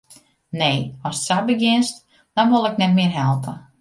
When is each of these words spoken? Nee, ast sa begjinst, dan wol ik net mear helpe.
Nee, 0.61 0.77
ast 1.09 1.25
sa 1.29 1.37
begjinst, 1.49 1.97
dan 2.35 2.51
wol 2.55 2.67
ik 2.71 2.77
net 2.79 2.93
mear 2.97 3.13
helpe. 3.23 3.53